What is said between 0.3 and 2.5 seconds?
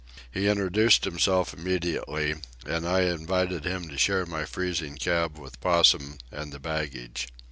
He introduced himself immediately,